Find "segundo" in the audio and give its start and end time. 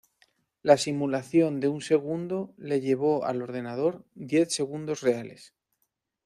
1.79-2.55